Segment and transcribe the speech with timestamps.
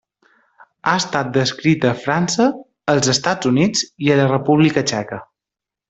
[0.85, 2.47] Ha estat descrita a França,
[2.95, 5.23] als Estats Units i a la República Txeca.